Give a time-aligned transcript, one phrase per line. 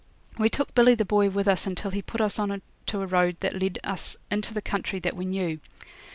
[0.39, 3.37] We took Billy the Boy with us until he put us on to a road
[3.41, 5.59] that led us into the country that we knew.